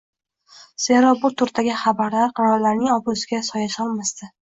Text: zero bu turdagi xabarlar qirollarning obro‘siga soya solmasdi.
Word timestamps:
zero 0.85 1.09
bu 1.25 1.29
turdagi 1.41 1.75
xabarlar 1.81 2.33
qirollarning 2.39 2.95
obro‘siga 2.95 3.43
soya 3.49 3.69
solmasdi. 3.75 4.31